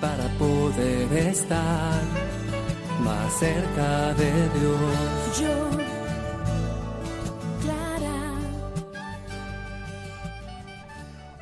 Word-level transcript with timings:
Para 0.00 0.28
poder 0.38 1.12
estar 1.12 2.00
más 3.04 3.32
cerca 3.34 4.14
de 4.14 4.32
Dios. 4.58 5.38
Yo, 5.38 5.70
Clara. 7.60 8.32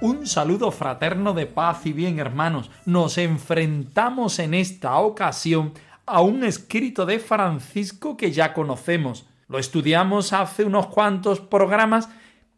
Un 0.00 0.26
saludo 0.26 0.72
fraterno 0.72 1.34
de 1.34 1.46
paz 1.46 1.86
y 1.86 1.92
bien, 1.92 2.18
hermanos. 2.18 2.68
Nos 2.84 3.16
enfrentamos 3.16 4.40
en 4.40 4.54
esta 4.54 4.98
ocasión 4.98 5.72
a 6.04 6.20
un 6.20 6.42
escrito 6.42 7.06
de 7.06 7.20
Francisco 7.20 8.16
que 8.16 8.32
ya 8.32 8.52
conocemos. 8.52 9.24
Lo 9.48 9.58
estudiamos 9.58 10.32
hace 10.32 10.64
unos 10.64 10.88
cuantos 10.88 11.38
programas, 11.38 12.08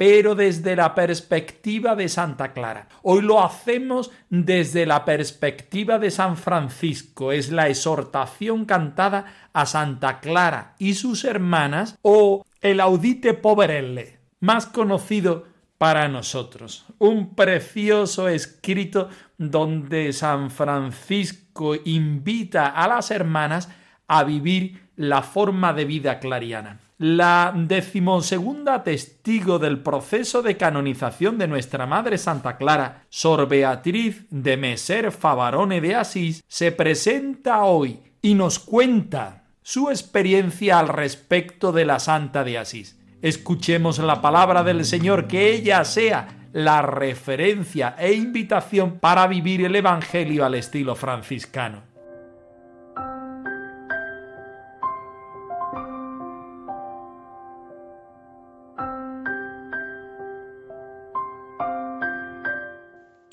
pero 0.05 0.35
desde 0.35 0.75
la 0.75 0.97
perspectiva 0.97 1.95
de 1.95 2.09
Santa 2.09 2.53
Clara. 2.53 2.89
Hoy 3.03 3.23
lo 3.23 3.41
hacemos 3.41 4.11
desde 4.31 4.85
la 4.85 5.05
perspectiva 5.05 6.01
de 6.01 6.11
San 6.11 6.37
Francisco. 6.37 7.31
Es 7.31 7.53
la 7.53 7.69
exhortación 7.69 8.65
cantada 8.65 9.49
a 9.53 9.65
Santa 9.65 10.19
Clara 10.19 10.75
y 10.81 10.95
sus 10.95 11.23
hermanas 11.23 12.01
o 12.03 12.45
el 12.61 12.81
Audite 12.81 13.33
Poverelle, 13.35 14.19
más 14.41 14.67
conocido 14.67 15.47
para 15.79 16.09
nosotros. 16.09 16.85
Un 16.99 17.37
precioso 17.37 18.27
escrito 18.27 19.09
donde 19.39 20.13
San 20.13 20.51
Francisco 20.51 21.77
invita 21.85 22.67
a 22.67 22.89
las 22.89 23.13
hermanas 23.13 23.69
a 24.09 24.25
vivir 24.25 24.83
la 24.97 25.23
forma 25.23 25.73
de 25.73 25.85
vida 25.85 26.19
clariana. 26.19 26.81
La 27.03 27.53
decimosegunda 27.53 28.85
testigo 28.85 29.59
del 29.59 29.81
proceso 29.81 30.41
de 30.41 30.57
canonización 30.57 31.37
de 31.37 31.49
nuestra 31.49 31.85
Madre 31.85 32.17
Santa 32.17 32.57
Clara, 32.57 33.07
Sor 33.09 33.49
Beatriz 33.49 34.25
de 34.31 34.57
Meser 34.57 35.11
Favarone 35.11 35.81
de 35.81 35.97
Asís, 35.97 36.45
se 36.47 36.71
presenta 36.71 37.65
hoy 37.65 37.99
y 38.23 38.35
nos 38.35 38.61
cuenta 38.61 39.47
su 39.63 39.91
experiencia 39.91 40.79
al 40.79 40.87
respecto 40.87 41.73
de 41.73 41.87
la 41.87 41.99
Santa 41.99 42.45
de 42.45 42.59
Asís. 42.59 42.97
Escuchemos 43.21 43.99
la 43.99 44.23
palabra 44.23 44.63
del 44.63 44.85
Señor, 44.85 45.27
que 45.27 45.53
ella 45.53 45.85
sea 45.85 46.29
la 46.53 46.83
referencia 46.83 47.97
e 47.99 48.13
invitación 48.13 49.01
para 49.01 49.27
vivir 49.27 49.65
el 49.65 49.75
Evangelio 49.75 50.45
al 50.45 50.55
estilo 50.55 50.95
franciscano. 50.95 51.92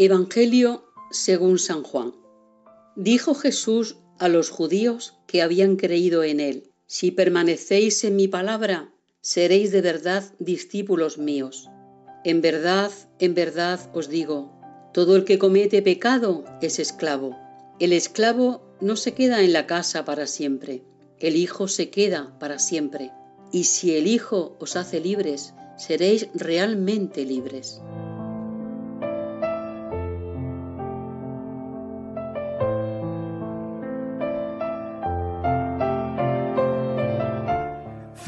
Evangelio 0.02 0.86
según 1.12 1.60
San 1.60 1.84
Juan. 1.84 2.14
Dijo 2.96 3.36
Jesús 3.36 3.98
a 4.18 4.30
los 4.30 4.50
judíos 4.50 5.18
que 5.28 5.42
habían 5.42 5.76
creído 5.76 6.24
en 6.24 6.40
él, 6.40 6.72
Si 6.88 7.12
permanecéis 7.12 8.06
en 8.06 8.16
mi 8.16 8.30
palabra, 8.30 8.94
seréis 9.20 9.74
de 9.74 9.82
verdad 9.82 10.24
discípulos 10.40 11.18
míos. 11.18 11.68
En 12.24 12.40
verdad, 12.40 12.92
en 13.20 13.34
verdad 13.34 13.92
os 13.94 14.08
digo, 14.08 14.54
todo 14.94 15.18
el 15.18 15.26
que 15.26 15.38
comete 15.38 15.82
pecado 15.82 16.46
es 16.62 16.80
esclavo. 16.80 17.38
El 17.82 17.92
esclavo 17.92 18.62
no 18.80 18.96
se 18.96 19.14
queda 19.14 19.42
en 19.42 19.52
la 19.52 19.68
casa 19.68 20.06
para 20.06 20.28
siempre, 20.28 20.82
el 21.20 21.36
Hijo 21.36 21.68
se 21.68 21.90
queda 21.90 22.40
para 22.40 22.58
siempre. 22.58 23.12
Y 23.52 23.66
si 23.66 23.98
el 23.98 24.08
Hijo 24.08 24.56
os 24.62 24.78
hace 24.78 25.02
libres, 25.02 25.54
seréis 25.76 26.30
realmente 26.34 27.26
libres. 27.26 27.82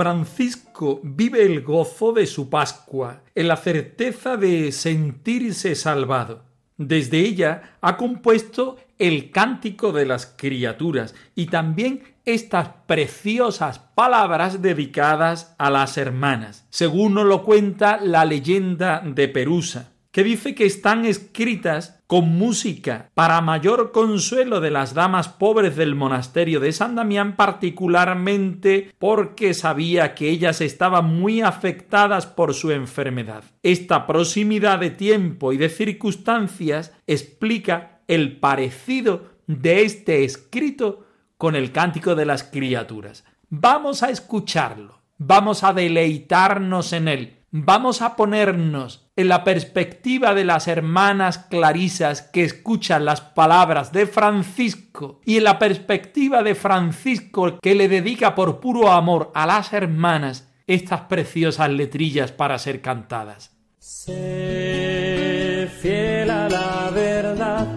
Francisco 0.01 0.99
vive 1.03 1.45
el 1.45 1.61
gozo 1.61 2.11
de 2.11 2.25
su 2.25 2.49
Pascua, 2.49 3.21
en 3.35 3.47
la 3.47 3.55
certeza 3.55 4.35
de 4.35 4.71
sentirse 4.71 5.75
salvado. 5.75 6.43
Desde 6.75 7.19
ella 7.19 7.77
ha 7.81 7.97
compuesto 7.97 8.77
el 8.97 9.29
cántico 9.29 9.91
de 9.91 10.07
las 10.07 10.25
criaturas 10.25 11.13
y 11.35 11.45
también 11.45 12.01
estas 12.25 12.69
preciosas 12.87 13.77
palabras 13.77 14.63
dedicadas 14.63 15.53
a 15.59 15.69
las 15.69 15.99
hermanas, 15.99 16.65
según 16.71 17.13
nos 17.13 17.25
lo 17.25 17.43
cuenta 17.43 17.99
la 18.01 18.25
leyenda 18.25 19.03
de 19.05 19.27
Perusa 19.27 19.91
que 20.11 20.23
dice 20.23 20.55
que 20.55 20.65
están 20.65 21.05
escritas 21.05 22.01
con 22.05 22.27
música 22.27 23.09
para 23.13 23.39
mayor 23.39 23.93
consuelo 23.93 24.59
de 24.59 24.69
las 24.69 24.93
damas 24.93 25.29
pobres 25.29 25.77
del 25.77 25.95
monasterio 25.95 26.59
de 26.59 26.73
San 26.73 26.95
Damián, 26.95 27.37
particularmente 27.37 28.91
porque 28.99 29.53
sabía 29.53 30.13
que 30.13 30.29
ellas 30.29 30.59
estaban 30.59 31.17
muy 31.17 31.41
afectadas 31.41 32.25
por 32.27 32.53
su 32.53 32.71
enfermedad. 32.71 33.45
Esta 33.63 34.05
proximidad 34.05 34.79
de 34.79 34.89
tiempo 34.89 35.53
y 35.53 35.57
de 35.57 35.69
circunstancias 35.69 36.93
explica 37.07 38.01
el 38.07 38.37
parecido 38.37 39.29
de 39.47 39.83
este 39.83 40.25
escrito 40.25 41.07
con 41.37 41.55
el 41.55 41.71
cántico 41.71 42.15
de 42.15 42.25
las 42.25 42.43
criaturas. 42.43 43.23
Vamos 43.49 44.03
a 44.03 44.09
escucharlo, 44.09 45.01
vamos 45.17 45.63
a 45.63 45.73
deleitarnos 45.73 46.93
en 46.93 47.07
él, 47.07 47.40
vamos 47.51 48.01
a 48.01 48.15
ponernos 48.15 49.09
en 49.15 49.27
la 49.27 49.43
perspectiva 49.43 50.33
de 50.33 50.45
las 50.45 50.67
hermanas 50.69 51.37
clarisas 51.37 52.21
que 52.21 52.43
escuchan 52.43 53.03
las 53.05 53.19
palabras 53.21 53.91
de 53.91 54.07
Francisco 54.07 55.19
y 55.25 55.37
en 55.37 55.43
la 55.43 55.59
perspectiva 55.59 56.41
de 56.43 56.55
Francisco 56.55 57.59
que 57.61 57.75
le 57.75 57.89
dedica 57.89 58.33
por 58.35 58.61
puro 58.61 58.89
amor 58.91 59.31
a 59.35 59.45
las 59.45 59.73
hermanas 59.73 60.49
estas 60.65 61.01
preciosas 61.01 61.69
letrillas 61.69 62.31
para 62.31 62.57
ser 62.57 62.81
cantadas. 62.81 63.51
Sé 63.79 65.69
fiel 65.81 66.29
a 66.29 66.47
la 66.47 66.89
verdad. 66.93 67.67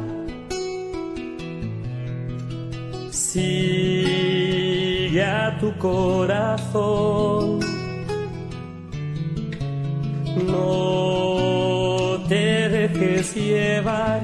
Sigue 3.10 4.44
a 5.24 5.58
tu 5.58 5.76
corazón. 5.78 7.43
No 10.54 12.28
te 12.28 12.68
dejes 12.68 13.34
llevar. 13.34 14.22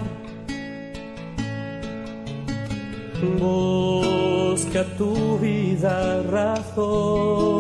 Tu 4.97 5.39
vida 5.39 6.23
razón. 6.23 7.59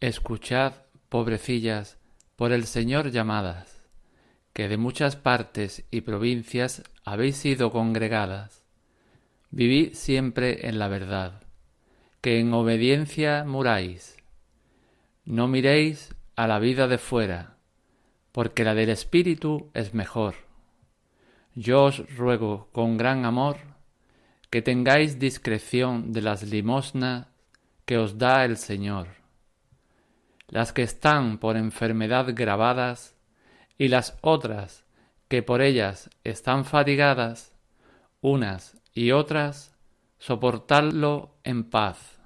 Escuchad, 0.00 0.74
pobrecillas, 1.08 1.96
por 2.36 2.52
el 2.52 2.66
Señor 2.66 3.10
llamadas, 3.10 3.84
que 4.52 4.68
de 4.68 4.76
muchas 4.76 5.16
partes 5.16 5.84
y 5.90 6.02
provincias 6.02 6.82
habéis 7.04 7.36
sido 7.36 7.72
congregadas. 7.72 8.62
Vivid 9.50 9.94
siempre 9.94 10.68
en 10.68 10.78
la 10.78 10.88
verdad, 10.88 11.40
que 12.20 12.38
en 12.38 12.52
obediencia 12.52 13.44
muráis. 13.44 14.16
No 15.24 15.48
miréis 15.48 16.14
a 16.38 16.46
la 16.46 16.58
vida 16.58 16.86
de 16.86 16.98
fuera, 16.98 17.56
porque 18.32 18.64
la 18.64 18.74
del 18.74 18.90
Espíritu 18.90 19.70
es 19.74 19.92
mejor. 19.92 20.34
Yo 21.54 21.84
os 21.84 21.96
ruego 22.16 22.68
con 22.72 22.96
gran 22.96 23.24
amor 23.24 23.56
que 24.48 24.62
tengáis 24.62 25.18
discreción 25.18 26.12
de 26.12 26.22
las 26.22 26.42
limosnas 26.44 27.26
que 27.84 27.98
os 27.98 28.18
da 28.18 28.44
el 28.44 28.56
Señor 28.56 29.18
las 30.48 30.72
que 30.72 30.82
están 30.82 31.38
por 31.38 31.56
enfermedad 31.56 32.28
grabadas 32.34 33.14
y 33.76 33.88
las 33.88 34.18
otras 34.22 34.84
que 35.28 35.42
por 35.42 35.60
ellas 35.60 36.10
están 36.24 36.64
fatigadas, 36.64 37.52
unas 38.22 38.80
y 38.94 39.12
otras, 39.12 39.76
soportadlo 40.18 41.36
en 41.44 41.64
paz. 41.64 42.17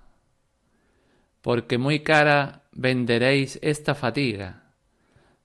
Porque 1.42 1.76
muy 1.76 2.00
cara 2.00 2.62
venderéis 2.72 3.58
esta 3.62 3.94
fatiga, 3.94 4.62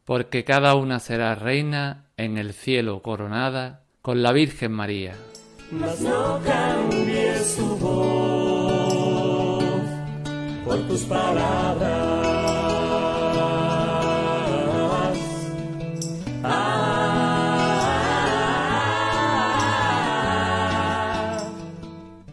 porque 0.05 0.45
cada 0.45 0.75
una 0.75 0.99
será 0.99 1.35
reina 1.35 2.05
en 2.15 2.37
el 2.37 2.53
cielo 2.53 3.01
coronada 3.01 3.83
con 4.01 4.23
la 4.23 4.31
Virgen 4.31 4.71
María. 4.71 5.15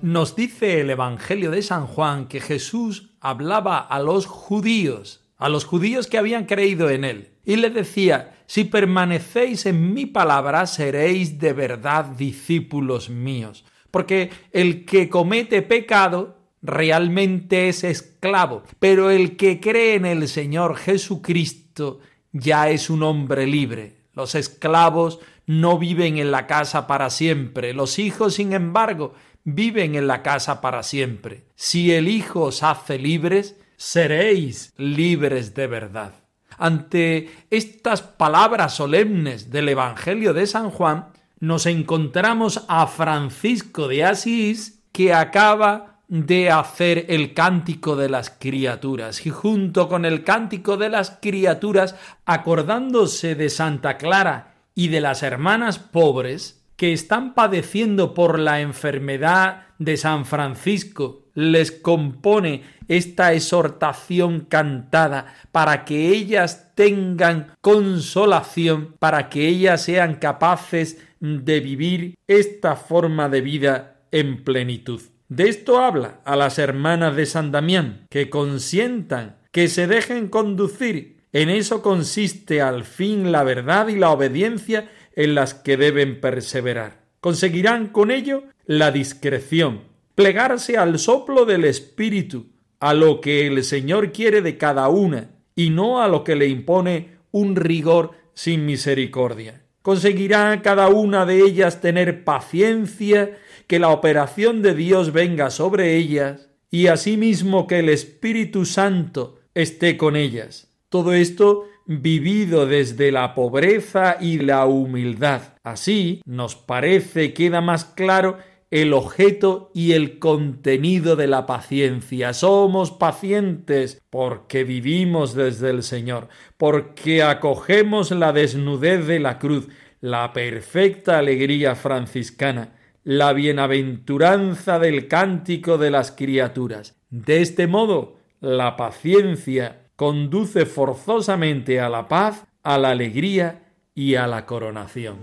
Nos 0.05 0.37
dice 0.37 0.83
el 0.83 0.91
Evangelio 0.91 1.51
de 1.51 1.63
San 1.63 1.87
Juan 1.87 2.29
que 2.29 2.39
Jesús 2.39 3.15
hablaba 3.21 3.79
a 3.79 4.01
los 4.01 4.27
judíos, 4.27 5.25
a 5.39 5.49
los 5.49 5.65
judíos 5.65 6.09
que 6.09 6.19
habían 6.19 6.45
creído 6.45 6.91
en 6.91 7.05
él, 7.05 7.31
y 7.43 7.57
le 7.57 7.71
decía, 7.71 8.35
si 8.45 8.65
permanecéis 8.65 9.65
en 9.65 9.95
mi 9.95 10.05
palabra, 10.05 10.67
seréis 10.67 11.39
de 11.39 11.55
verdad 11.55 12.05
discípulos 12.05 13.09
míos. 13.09 13.65
Porque 13.91 14.29
el 14.53 14.85
que 14.85 15.09
comete 15.09 15.63
pecado 15.63 16.37
realmente 16.61 17.71
es 17.71 17.83
esclavo, 17.83 18.63
pero 18.79 19.11
el 19.11 19.37
que 19.37 19.59
cree 19.59 19.95
en 19.95 20.05
el 20.05 20.29
Señor 20.29 20.77
Jesucristo 20.77 22.01
ya 22.31 22.69
es 22.69 22.91
un 22.91 23.05
hombre 23.05 23.47
libre. 23.47 23.97
Los 24.13 24.35
esclavos 24.35 25.21
no 25.47 25.79
viven 25.79 26.19
en 26.19 26.31
la 26.31 26.47
casa 26.47 26.87
para 26.87 27.09
siempre, 27.09 27.73
los 27.73 27.99
hijos, 27.99 28.35
sin 28.35 28.53
embargo, 28.53 29.15
viven 29.45 29.95
en 29.95 30.07
la 30.07 30.23
casa 30.23 30.61
para 30.61 30.83
siempre. 30.83 31.45
Si 31.55 31.93
el 31.93 32.09
Hijo 32.09 32.43
os 32.43 32.63
hace 32.63 32.99
libres, 32.99 33.57
seréis 33.77 34.73
libres 34.77 35.55
de 35.55 35.67
verdad. 35.67 36.15
Ante 36.57 37.31
estas 37.51 38.03
palabras 38.03 38.75
solemnes 38.75 39.51
del 39.51 39.69
Evangelio 39.69 40.33
de 40.33 40.47
San 40.47 40.71
Juan, 40.71 41.09
nos 41.41 41.67
encontramos 41.67 42.65
a 42.69 42.87
Francisco 42.87 43.89
de 43.89 44.05
Asís 44.05 44.83
que 44.93 45.13
acaba 45.13 46.01
de 46.09 46.51
hacer 46.51 47.07
el 47.09 47.35
cántico 47.35 47.97
de 47.97 48.09
las 48.09 48.31
criaturas 48.31 49.27
y 49.27 49.31
junto 49.31 49.89
con 49.89 50.05
el 50.05 50.23
cántico 50.23 50.77
de 50.77 50.89
las 50.89 51.19
criaturas, 51.21 51.97
acordándose 52.25 53.35
de 53.35 53.51
Santa 53.51 53.97
Clara 53.97 54.55
y 54.75 54.89
de 54.89 55.01
las 55.01 55.23
hermanas 55.23 55.79
pobres 55.79 56.64
que 56.77 56.93
están 56.93 57.35
padeciendo 57.35 58.15
por 58.15 58.39
la 58.39 58.61
enfermedad 58.61 59.67
de 59.79 59.97
San 59.97 60.25
Francisco, 60.25 61.25
les 61.35 61.73
compone 61.73 62.63
esta 62.89 63.33
exhortación 63.33 64.41
cantada 64.41 65.35
para 65.53 65.85
que 65.85 66.11
ellas 66.11 66.73
tengan 66.75 67.55
consolación, 67.61 68.97
para 68.99 69.29
que 69.29 69.49
ellas 69.49 69.83
sean 69.83 70.17
capaces 70.17 70.99
de 71.21 71.61
vivir 71.61 72.15
esta 72.27 72.77
forma 72.77 73.29
de 73.29 73.41
vida 73.41 74.01
en 74.11 74.45
plenitud. 74.45 75.01
De 75.29 75.49
esto 75.49 75.79
habla 75.79 76.21
a 76.25 76.37
las 76.37 76.59
hermanas 76.59 77.17
de 77.17 77.27
San 77.27 77.51
Damián, 77.51 78.07
que 78.11 78.31
consientan, 78.31 79.39
que 79.51 79.69
se 79.69 79.87
dejen 79.87 80.29
conducir. 80.29 81.15
En 81.33 81.51
eso 81.51 81.83
consiste 81.83 82.61
al 82.61 82.85
fin 82.85 83.33
la 83.33 83.43
verdad 83.43 83.89
y 83.89 83.97
la 83.97 84.11
obediencia 84.11 84.89
en 85.17 85.35
las 85.35 85.55
que 85.55 85.77
deben 85.77 86.21
perseverar. 86.21 87.05
Conseguirán 87.21 87.89
con 87.89 88.11
ello 88.11 88.45
la 88.67 88.91
discreción, 88.91 89.83
plegarse 90.15 90.77
al 90.77 90.99
soplo 90.99 91.45
del 91.45 91.65
Espíritu, 91.65 92.47
a 92.81 92.95
lo 92.95 93.21
que 93.21 93.47
el 93.47 93.65
Señor 93.65 94.13
quiere 94.13 94.43
de 94.43 94.59
cada 94.59 94.89
una, 94.89 95.31
y 95.57 95.71
no 95.71 96.03
a 96.03 96.09
lo 96.09 96.25
que 96.25 96.37
le 96.37 96.49
impone 96.49 97.17
un 97.31 97.57
rigor 97.57 98.13
sin 98.35 98.67
misericordia. 98.67 99.63
Conseguirá 99.83 100.61
cada 100.63 100.89
una 100.89 101.27
de 101.27 101.41
ellas 101.41 101.81
tener 101.81 102.25
paciencia, 102.25 103.39
que 103.67 103.79
la 103.79 103.89
operación 103.89 104.63
de 104.63 104.75
Dios 104.75 105.13
venga 105.13 105.51
sobre 105.51 105.97
ellas, 105.97 106.49
y 106.71 106.89
asimismo 106.89 107.67
que 107.67 107.79
el 107.79 107.89
Espíritu 107.89 108.67
Santo 108.67 109.39
esté 109.55 109.97
con 109.97 110.17
ellas. 110.17 110.69
Todo 110.89 111.15
esto 111.15 111.69
vivido 111.87 112.67
desde 112.67 113.13
la 113.13 113.35
pobreza 113.35 114.17
y 114.21 114.39
la 114.39 114.67
humildad. 114.67 115.43
Así 115.63 116.23
nos 116.25 116.57
parece 116.57 117.33
queda 117.35 117.61
más 117.61 117.85
claro 117.85 118.39
el 118.71 118.93
objeto 118.93 119.71
y 119.73 119.93
el 119.93 120.19
contenido 120.19 121.15
de 121.15 121.29
la 121.29 121.47
paciencia. 121.47 122.33
Somos 122.33 122.91
pacientes 122.91 124.03
porque 124.11 124.65
vivimos 124.65 125.35
desde 125.35 125.71
el 125.71 125.85
Señor, 125.85 126.29
porque 126.57 127.23
acogemos 127.23 128.11
la 128.11 128.33
desnudez 128.33 129.07
de 129.07 129.21
la 129.21 129.39
cruz, 129.39 129.69
la 130.01 130.33
perfecta 130.33 131.19
alegría 131.19 131.77
franciscana, 131.77 132.73
la 133.05 133.33
bienaventuranza 133.33 134.81
del 134.81 135.07
cántico 135.07 135.79
de 135.79 135.93
las 135.93 136.11
criaturas. 136.11 136.97
De 137.11 137.43
este 137.43 137.69
modo, 137.69 138.17
la 138.41 138.77
paciencia 138.77 139.84
conduce 139.97 140.67
forzosamente 140.67 141.81
a 141.81 141.89
la 141.89 142.09
paz, 142.09 142.47
a 142.63 142.79
la 142.79 142.91
alegría 142.91 143.63
y 143.95 144.17
a 144.17 144.27
la 144.27 144.47
coronación. 144.47 145.19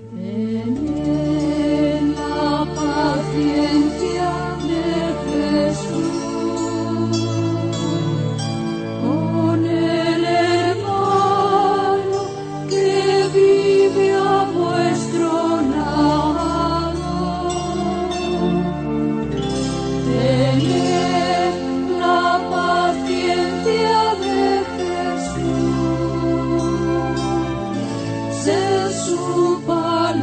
Su 29.12 29.64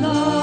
la 0.02 0.38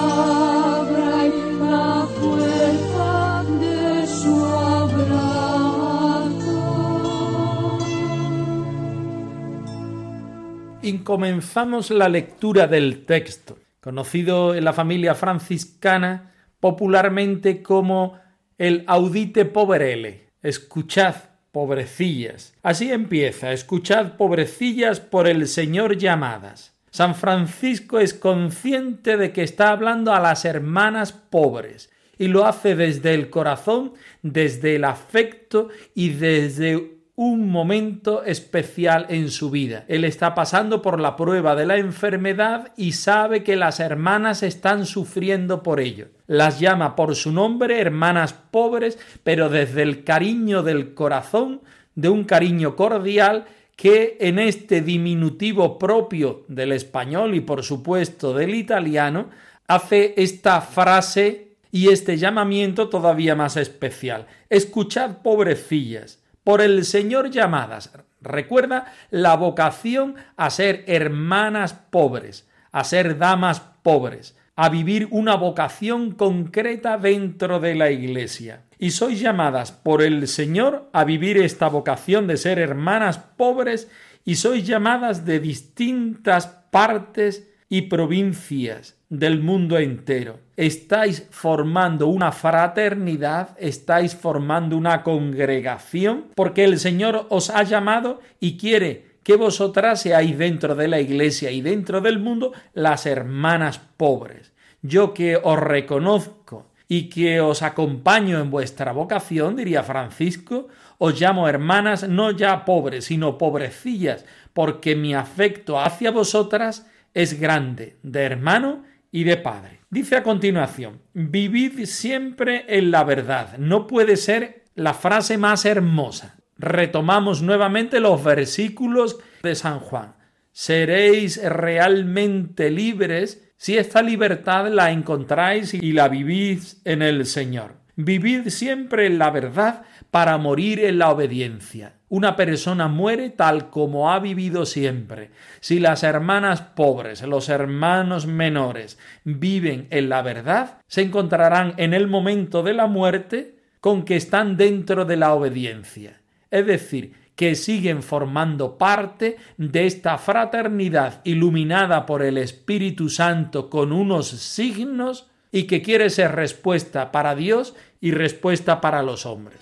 comenzamos 11.06 11.92
la 11.92 12.10
lectura 12.10 12.68
del 12.68 13.06
texto, 13.06 13.58
conocido 13.80 14.56
en 14.56 14.66
la 14.66 14.74
familia 14.74 15.16
franciscana 15.16 16.34
popularmente 16.60 17.62
como 17.62 18.20
el 18.58 18.84
audite 18.88 19.46
poverele. 19.46 20.32
Escuchad, 20.42 21.16
pobrecillas. 21.52 22.54
Así 22.64 22.92
empieza, 22.92 23.54
escuchad, 23.54 24.18
pobrecillas, 24.18 25.00
por 25.00 25.28
el 25.28 25.48
Señor 25.48 25.98
llamadas. 25.98 26.75
San 26.96 27.14
Francisco 27.14 28.00
es 28.00 28.14
consciente 28.14 29.18
de 29.18 29.34
que 29.34 29.44
está 29.44 29.72
hablando 29.72 30.14
a 30.14 30.22
las 30.22 30.46
hermanas 30.46 31.12
pobres 31.12 31.92
y 32.18 32.30
lo 32.30 32.46
hace 32.46 32.74
desde 32.74 33.14
el 33.14 33.30
corazón, 33.30 33.92
desde 34.22 34.78
el 34.78 34.86
afecto 34.86 35.68
y 35.94 36.12
desde 36.12 37.02
un 37.18 37.50
momento 37.50 38.24
especial 38.24 39.08
en 39.10 39.30
su 39.30 39.52
vida. 39.52 39.84
Él 39.90 40.06
está 40.06 40.34
pasando 40.36 40.82
por 40.82 41.02
la 41.02 41.18
prueba 41.18 41.54
de 41.54 41.66
la 41.66 41.76
enfermedad 41.76 42.72
y 42.78 42.94
sabe 42.94 43.44
que 43.44 43.58
las 43.58 43.82
hermanas 43.82 44.42
están 44.42 44.86
sufriendo 44.86 45.64
por 45.64 45.82
ello. 45.82 46.08
Las 46.28 46.62
llama 46.62 46.96
por 46.96 47.18
su 47.18 47.34
nombre 47.34 47.82
hermanas 47.82 48.32
pobres, 48.32 48.98
pero 49.22 49.50
desde 49.50 49.82
el 49.82 50.06
cariño 50.06 50.64
del 50.64 50.94
corazón, 50.94 51.60
de 51.94 52.08
un 52.08 52.24
cariño 52.24 52.78
cordial 52.78 53.48
que 53.76 54.18
en 54.20 54.40
este 54.40 54.82
diminutivo 54.82 55.78
propio 55.78 56.44
del 56.48 56.72
español 56.72 57.36
y 57.36 57.42
por 57.42 57.64
supuesto 57.64 58.34
del 58.34 58.56
italiano 58.56 59.30
hace 59.68 60.14
esta 60.18 60.62
frase 60.62 61.56
y 61.72 61.90
este 61.90 62.18
llamamiento 62.18 62.88
todavía 62.88 63.36
más 63.36 63.58
especial. 63.58 64.28
Escuchad, 64.50 65.18
pobrecillas, 65.18 66.24
por 66.44 66.62
el 66.62 66.86
Señor 66.86 67.32
llamadas. 67.32 67.92
Recuerda 68.22 68.94
la 69.12 69.36
vocación 69.36 70.16
a 70.38 70.50
ser 70.50 70.86
hermanas 70.88 71.74
pobres, 71.74 72.48
a 72.72 72.84
ser 72.84 73.18
damas 73.18 73.62
pobres, 73.84 74.38
a 74.56 74.70
vivir 74.70 75.08
una 75.12 75.36
vocación 75.36 76.12
concreta 76.12 76.98
dentro 76.98 77.60
de 77.60 77.76
la 77.76 77.92
Iglesia. 77.92 78.64
Y 78.78 78.92
sois 78.92 79.20
llamadas 79.20 79.72
por 79.72 80.02
el 80.02 80.28
Señor 80.28 80.90
a 80.94 81.04
vivir 81.04 81.38
esta 81.38 81.68
vocación 81.68 82.28
de 82.28 82.38
ser 82.38 82.60
hermanas 82.60 83.18
pobres 83.18 83.90
y 84.24 84.36
sois 84.36 84.66
llamadas 84.66 85.26
de 85.26 85.40
distintas 85.40 86.48
partes 86.72 87.50
y 87.70 87.84
provincias 87.84 88.98
del 89.10 89.42
mundo 89.42 89.78
entero. 89.78 90.40
Estáis 90.56 91.28
formando 91.32 92.08
una 92.08 92.32
fraternidad, 92.32 93.56
estáis 93.60 94.16
formando 94.16 94.78
una 94.78 95.04
congregación, 95.04 96.28
porque 96.36 96.64
el 96.64 96.80
Señor 96.80 97.28
os 97.30 97.50
ha 97.50 97.64
llamado 97.64 98.20
y 98.40 98.58
quiere 98.58 99.15
que 99.26 99.38
vosotras 99.38 100.04
seáis 100.04 100.38
dentro 100.38 100.76
de 100.76 100.88
la 100.88 101.02
iglesia 101.02 101.50
y 101.50 101.62
dentro 101.62 102.00
del 102.00 102.20
mundo 102.20 102.54
las 102.76 103.08
hermanas 103.08 103.82
pobres. 103.98 104.54
Yo 104.84 105.16
que 105.16 105.36
os 105.36 105.60
reconozco 105.60 106.68
y 106.88 107.10
que 107.10 107.42
os 107.42 107.64
acompaño 107.64 108.40
en 108.40 108.52
vuestra 108.52 108.92
vocación, 108.92 109.56
diría 109.56 109.82
Francisco, 109.82 110.68
os 111.00 111.20
llamo 111.20 111.50
hermanas 111.50 112.08
no 112.08 112.30
ya 112.30 112.66
pobres, 112.66 113.06
sino 113.06 113.40
pobrecillas, 113.40 114.26
porque 114.54 114.96
mi 114.96 115.16
afecto 115.16 115.80
hacia 115.80 116.12
vosotras 116.12 116.86
es 117.16 117.40
grande, 117.40 117.98
de 118.04 118.22
hermano 118.22 118.84
y 119.12 119.24
de 119.24 119.38
padre. 119.38 119.80
Dice 119.90 120.18
a 120.18 120.24
continuación, 120.24 121.02
vivid 121.14 121.86
siempre 121.86 122.66
en 122.68 122.92
la 122.92 123.04
verdad. 123.04 123.58
No 123.58 123.88
puede 123.88 124.18
ser 124.18 124.66
la 124.76 124.94
frase 124.94 125.40
más 125.40 125.66
hermosa. 125.66 126.36
Retomamos 126.58 127.42
nuevamente 127.42 128.00
los 128.00 128.24
versículos 128.24 129.18
de 129.44 129.56
San 129.56 129.80
Juan. 129.80 130.16
Seréis 130.52 131.44
realmente 131.44 132.72
libres 132.72 133.54
si 133.58 133.78
esta 133.78 134.02
libertad 134.02 134.70
la 134.70 134.92
encontráis 134.92 135.74
y 135.74 135.92
la 135.92 136.08
vivís 136.08 136.82
en 136.86 137.02
el 137.02 137.26
Señor. 137.26 137.86
Vivid 137.98 138.50
siempre 138.50 139.06
en 139.06 139.18
la 139.18 139.32
verdad 139.32 139.84
para 140.12 140.38
morir 140.38 140.80
en 140.80 140.98
la 140.98 141.12
obediencia. 141.12 141.94
Una 142.10 142.36
persona 142.36 142.88
muere 142.88 143.30
tal 143.30 143.70
como 143.70 144.12
ha 144.12 144.20
vivido 144.20 144.66
siempre. 144.66 145.32
Si 145.60 145.80
las 145.80 146.04
hermanas 146.04 146.62
pobres, 146.62 147.22
los 147.24 147.50
hermanos 147.50 148.28
menores 148.28 148.98
viven 149.24 149.88
en 149.90 150.10
la 150.10 150.22
verdad, 150.22 150.82
se 150.88 151.02
encontrarán 151.02 151.74
en 151.78 151.94
el 151.94 152.08
momento 152.08 152.64
de 152.64 152.74
la 152.74 152.88
muerte 152.88 153.60
con 153.82 154.04
que 154.04 154.16
están 154.16 154.58
dentro 154.58 155.06
de 155.06 155.18
la 155.18 155.34
obediencia. 155.34 156.22
Es 156.56 156.66
decir, 156.66 157.12
que 157.36 157.56
siguen 157.56 158.02
formando 158.02 158.78
parte 158.78 159.36
de 159.58 159.86
esta 159.86 160.18
fraternidad 160.18 161.20
iluminada 161.26 162.06
por 162.06 162.24
el 162.24 162.38
Espíritu 162.38 163.10
Santo 163.10 163.70
con 163.70 163.92
unos 163.92 164.30
signos 164.30 165.28
y 165.52 165.64
que 165.64 165.82
quiere 165.82 166.10
ser 166.10 166.32
respuesta 166.32 167.12
para 167.12 167.36
Dios 167.36 167.76
y 168.00 168.12
respuesta 168.12 168.80
para 168.80 169.04
los 169.04 169.26
hombres. 169.26 169.60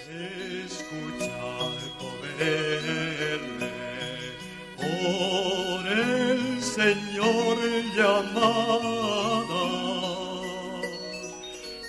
Señor 6.59 7.57
llamada, 7.95 8.83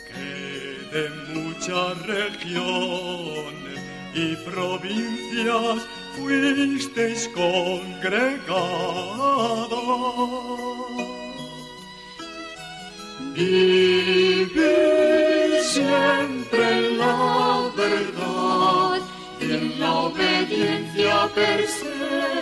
que 0.08 0.96
de 0.96 1.10
muchas 1.34 2.06
regiones 2.06 3.63
y 4.14 4.36
provincias 4.36 5.86
fuisteis 6.16 7.28
congregados. 7.34 8.54
Vive 13.34 14.70
siempre 15.62 16.78
en 16.78 16.98
la 16.98 17.70
verdad 17.76 19.00
y 19.40 19.44
en 19.44 19.80
la 19.80 19.92
obediencia 19.92 21.28
perseverar 21.34 22.34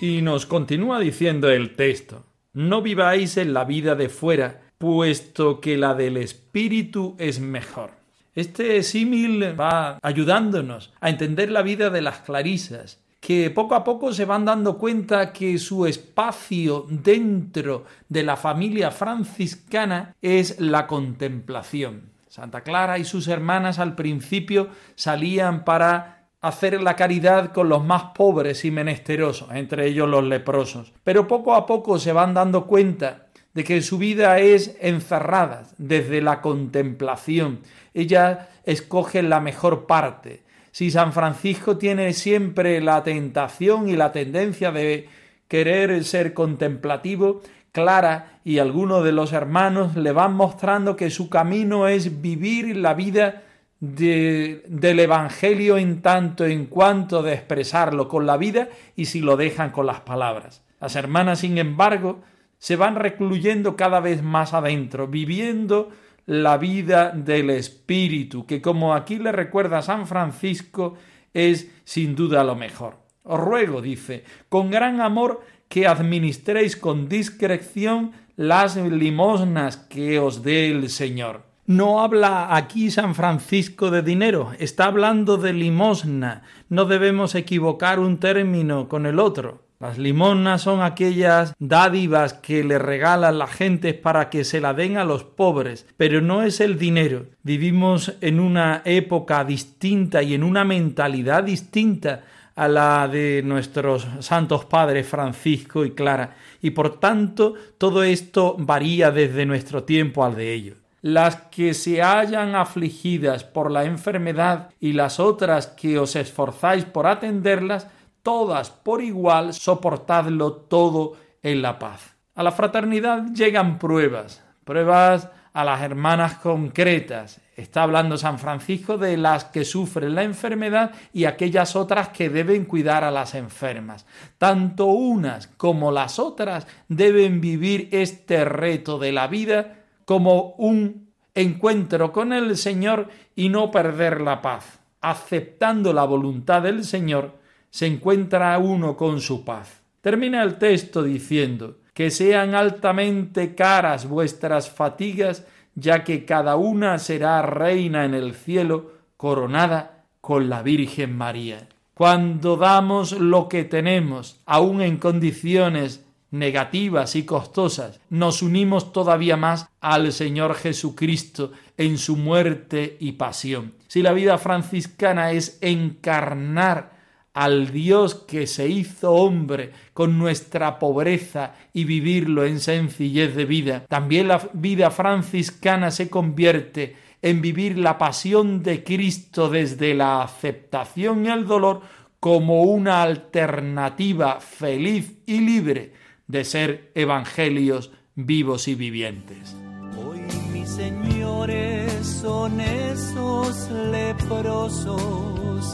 Y 0.00 0.22
nos 0.22 0.46
continúa 0.46 1.00
diciendo 1.00 1.50
el 1.50 1.74
texto, 1.74 2.24
no 2.52 2.82
viváis 2.82 3.36
en 3.36 3.52
la 3.52 3.64
vida 3.64 3.94
de 3.94 4.08
fuera, 4.08 4.62
puesto 4.78 5.60
que 5.60 5.76
la 5.76 5.94
del 5.94 6.16
espíritu 6.16 7.16
es 7.18 7.40
mejor. 7.40 7.90
Este 8.34 8.82
símil 8.84 9.58
va 9.58 9.98
ayudándonos 10.00 10.92
a 11.00 11.10
entender 11.10 11.50
la 11.50 11.62
vida 11.62 11.90
de 11.90 12.00
las 12.00 12.20
clarisas, 12.20 13.02
que 13.28 13.50
poco 13.50 13.74
a 13.74 13.84
poco 13.84 14.10
se 14.14 14.24
van 14.24 14.46
dando 14.46 14.78
cuenta 14.78 15.34
que 15.34 15.58
su 15.58 15.84
espacio 15.84 16.86
dentro 16.88 17.84
de 18.08 18.22
la 18.22 18.38
familia 18.38 18.90
franciscana 18.90 20.16
es 20.22 20.58
la 20.60 20.86
contemplación. 20.86 22.04
Santa 22.30 22.62
Clara 22.62 22.98
y 22.98 23.04
sus 23.04 23.28
hermanas 23.28 23.78
al 23.78 23.94
principio 23.94 24.68
salían 24.94 25.66
para 25.66 26.28
hacer 26.40 26.80
la 26.80 26.96
caridad 26.96 27.52
con 27.52 27.68
los 27.68 27.84
más 27.84 28.04
pobres 28.14 28.64
y 28.64 28.70
menesterosos, 28.70 29.50
entre 29.52 29.88
ellos 29.88 30.08
los 30.08 30.24
leprosos. 30.24 30.94
Pero 31.04 31.28
poco 31.28 31.54
a 31.54 31.66
poco 31.66 31.98
se 31.98 32.12
van 32.12 32.32
dando 32.32 32.66
cuenta 32.66 33.26
de 33.52 33.62
que 33.62 33.82
su 33.82 33.98
vida 33.98 34.38
es 34.38 34.74
encerrada 34.80 35.64
desde 35.76 36.22
la 36.22 36.40
contemplación. 36.40 37.58
Ellas 37.92 38.38
escogen 38.64 39.28
la 39.28 39.40
mejor 39.40 39.86
parte. 39.86 40.47
Si 40.78 40.92
San 40.92 41.12
Francisco 41.12 41.76
tiene 41.76 42.12
siempre 42.12 42.80
la 42.80 43.02
tentación 43.02 43.88
y 43.88 43.96
la 43.96 44.12
tendencia 44.12 44.70
de 44.70 45.08
querer 45.48 46.04
ser 46.04 46.34
contemplativo, 46.34 47.42
Clara 47.72 48.38
y 48.44 48.60
algunos 48.60 49.02
de 49.02 49.10
los 49.10 49.32
hermanos 49.32 49.96
le 49.96 50.12
van 50.12 50.34
mostrando 50.34 50.94
que 50.94 51.10
su 51.10 51.28
camino 51.28 51.88
es 51.88 52.22
vivir 52.22 52.76
la 52.76 52.94
vida 52.94 53.42
del 53.80 55.00
Evangelio 55.00 55.78
en 55.78 56.00
tanto 56.00 56.46
en 56.46 56.66
cuanto 56.66 57.24
de 57.24 57.34
expresarlo 57.34 58.06
con 58.06 58.24
la 58.24 58.36
vida 58.36 58.68
y 58.94 59.06
si 59.06 59.18
lo 59.18 59.36
dejan 59.36 59.72
con 59.72 59.84
las 59.84 60.02
palabras. 60.02 60.62
Las 60.80 60.94
hermanas, 60.94 61.40
sin 61.40 61.58
embargo, 61.58 62.20
se 62.58 62.76
van 62.76 62.94
recluyendo 62.94 63.74
cada 63.74 63.98
vez 63.98 64.22
más 64.22 64.54
adentro, 64.54 65.08
viviendo 65.08 65.90
la 66.28 66.56
vida 66.56 67.10
del 67.10 67.50
Espíritu, 67.50 68.46
que 68.46 68.62
como 68.62 68.94
aquí 68.94 69.18
le 69.18 69.32
recuerda 69.32 69.82
San 69.82 70.06
Francisco, 70.06 70.94
es 71.34 71.68
sin 71.84 72.14
duda 72.14 72.44
lo 72.44 72.54
mejor. 72.54 72.98
Os 73.24 73.40
ruego, 73.40 73.82
dice, 73.82 74.22
con 74.48 74.70
gran 74.70 75.00
amor 75.00 75.42
que 75.68 75.88
administréis 75.88 76.76
con 76.76 77.08
discreción 77.08 78.12
las 78.36 78.76
limosnas 78.76 79.76
que 79.76 80.20
os 80.20 80.44
dé 80.44 80.70
el 80.70 80.88
Señor 80.90 81.48
no 81.68 82.00
habla 82.00 82.56
aquí 82.56 82.90
San 82.90 83.14
Francisco 83.14 83.90
de 83.90 84.00
dinero, 84.00 84.52
está 84.58 84.86
hablando 84.86 85.36
de 85.36 85.52
limosna. 85.52 86.40
No 86.70 86.86
debemos 86.86 87.34
equivocar 87.34 87.98
un 87.98 88.16
término 88.16 88.88
con 88.88 89.04
el 89.04 89.18
otro. 89.18 89.67
Las 89.80 89.96
limosnas 89.96 90.62
son 90.62 90.82
aquellas 90.82 91.54
dádivas 91.60 92.32
que 92.32 92.64
le 92.64 92.80
regalan 92.80 93.38
la 93.38 93.46
gente 93.46 93.94
para 93.94 94.28
que 94.28 94.42
se 94.42 94.60
la 94.60 94.74
den 94.74 94.96
a 94.96 95.04
los 95.04 95.22
pobres, 95.22 95.86
pero 95.96 96.20
no 96.20 96.42
es 96.42 96.60
el 96.60 96.78
dinero. 96.78 97.26
Vivimos 97.44 98.14
en 98.20 98.40
una 98.40 98.82
época 98.84 99.44
distinta 99.44 100.20
y 100.20 100.34
en 100.34 100.42
una 100.42 100.64
mentalidad 100.64 101.44
distinta 101.44 102.24
a 102.56 102.66
la 102.66 103.06
de 103.06 103.42
nuestros 103.44 104.08
santos 104.18 104.64
padres 104.64 105.06
Francisco 105.06 105.84
y 105.84 105.92
Clara, 105.92 106.34
y 106.60 106.70
por 106.70 106.98
tanto 106.98 107.54
todo 107.78 108.02
esto 108.02 108.56
varía 108.58 109.12
desde 109.12 109.46
nuestro 109.46 109.84
tiempo 109.84 110.24
al 110.24 110.34
de 110.34 110.54
ellos 110.54 110.76
las 111.00 111.36
que 111.36 111.74
se 111.74 112.02
hallan 112.02 112.56
afligidas 112.56 113.44
por 113.44 113.70
la 113.70 113.84
enfermedad 113.84 114.70
y 114.80 114.92
las 114.94 115.20
otras 115.20 115.68
que 115.68 115.98
os 115.98 116.16
esforzáis 116.16 116.84
por 116.84 117.06
atenderlas, 117.06 117.86
todas 118.28 118.68
por 118.68 119.02
igual 119.02 119.54
soportadlo 119.54 120.52
todo 120.52 121.16
en 121.42 121.62
la 121.62 121.78
paz. 121.78 122.14
A 122.34 122.42
la 122.42 122.52
fraternidad 122.52 123.24
llegan 123.32 123.78
pruebas, 123.78 124.44
pruebas 124.64 125.30
a 125.54 125.64
las 125.64 125.80
hermanas 125.80 126.34
concretas. 126.34 127.40
Está 127.56 127.84
hablando 127.84 128.18
San 128.18 128.38
Francisco 128.38 128.98
de 128.98 129.16
las 129.16 129.46
que 129.46 129.64
sufren 129.64 130.14
la 130.14 130.24
enfermedad 130.24 130.90
y 131.14 131.24
aquellas 131.24 131.74
otras 131.74 132.10
que 132.10 132.28
deben 132.28 132.66
cuidar 132.66 133.02
a 133.02 133.10
las 133.10 133.34
enfermas. 133.34 134.04
Tanto 134.36 134.84
unas 134.84 135.46
como 135.46 135.90
las 135.90 136.18
otras 136.18 136.66
deben 136.86 137.40
vivir 137.40 137.88
este 137.92 138.44
reto 138.44 138.98
de 138.98 139.12
la 139.12 139.26
vida 139.26 139.86
como 140.04 140.50
un 140.58 141.08
encuentro 141.34 142.12
con 142.12 142.34
el 142.34 142.58
Señor 142.58 143.08
y 143.34 143.48
no 143.48 143.70
perder 143.70 144.20
la 144.20 144.42
paz. 144.42 144.80
Aceptando 145.00 145.94
la 145.94 146.04
voluntad 146.04 146.60
del 146.60 146.84
Señor, 146.84 147.37
se 147.70 147.86
encuentra 147.86 148.58
uno 148.58 148.96
con 148.96 149.20
su 149.20 149.44
paz. 149.44 149.80
Termina 150.00 150.42
el 150.42 150.58
texto 150.58 151.02
diciendo 151.02 151.78
que 151.92 152.10
sean 152.10 152.54
altamente 152.54 153.54
caras 153.54 154.08
vuestras 154.08 154.70
fatigas, 154.70 155.46
ya 155.74 156.04
que 156.04 156.24
cada 156.24 156.56
una 156.56 156.98
será 156.98 157.42
reina 157.42 158.04
en 158.04 158.14
el 158.14 158.34
cielo, 158.34 158.92
coronada 159.16 160.04
con 160.20 160.48
la 160.48 160.62
Virgen 160.62 161.16
María. 161.16 161.68
Cuando 161.94 162.56
damos 162.56 163.12
lo 163.12 163.48
que 163.48 163.64
tenemos, 163.64 164.40
aun 164.46 164.80
en 164.82 164.98
condiciones 164.98 166.06
negativas 166.30 167.16
y 167.16 167.24
costosas, 167.24 168.00
nos 168.10 168.42
unimos 168.42 168.92
todavía 168.92 169.36
más 169.36 169.68
al 169.80 170.12
Señor 170.12 170.54
Jesucristo 170.54 171.52
en 171.76 171.98
su 171.98 172.16
muerte 172.16 172.96
y 173.00 173.12
pasión. 173.12 173.74
Si 173.88 174.02
la 174.02 174.12
vida 174.12 174.38
franciscana 174.38 175.32
es 175.32 175.58
encarnar 175.60 176.97
al 177.38 177.70
Dios 177.70 178.16
que 178.16 178.48
se 178.48 178.68
hizo 178.68 179.12
hombre 179.12 179.70
con 179.94 180.18
nuestra 180.18 180.80
pobreza 180.80 181.54
y 181.72 181.84
vivirlo 181.84 182.44
en 182.44 182.58
sencillez 182.58 183.36
de 183.36 183.44
vida, 183.44 183.84
también 183.88 184.26
la 184.26 184.50
vida 184.54 184.90
franciscana 184.90 185.92
se 185.92 186.10
convierte 186.10 186.96
en 187.22 187.40
vivir 187.40 187.78
la 187.78 187.96
pasión 187.96 188.64
de 188.64 188.82
Cristo 188.82 189.48
desde 189.48 189.94
la 189.94 190.22
aceptación 190.22 191.26
y 191.26 191.28
el 191.28 191.46
dolor 191.46 191.82
como 192.18 192.64
una 192.64 193.02
alternativa 193.04 194.40
feliz 194.40 195.18
y 195.24 195.38
libre 195.38 195.92
de 196.26 196.44
ser 196.44 196.90
evangelios 196.96 197.92
vivos 198.16 198.66
y 198.66 198.74
vivientes. 198.74 199.54
Hoy 199.96 200.22
mis 200.52 200.68
señores 200.68 202.04
son 202.04 202.60
esos 202.60 203.70
leprosos 203.92 205.72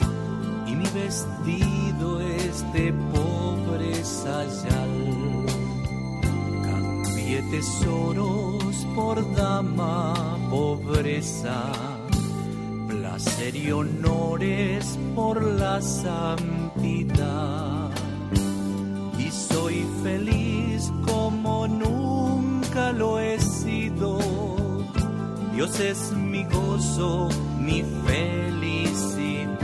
mi 0.85 0.91
vestido 1.01 2.21
es 2.21 2.73
de 2.73 2.93
pobre 3.13 4.05
sayal. 4.05 5.47
Cambié 6.63 7.43
tesoros 7.51 8.87
por 8.95 9.35
dama 9.35 10.39
pobreza, 10.51 11.73
placer 12.89 13.57
y 13.57 13.73
honores 13.73 14.99
por 15.15 15.43
la 15.43 15.81
santidad 15.81 17.25
soy 19.65 19.87
feliz 20.03 20.93
como 21.07 21.67
nunca 21.67 22.93
lo 22.93 23.19
he 23.19 23.39
sido. 23.41 24.19
Dios 25.55 25.81
es 25.81 26.13
mi 26.13 26.45
gozo, 26.45 27.29
mi 27.59 27.83
felicidad. 28.07 29.64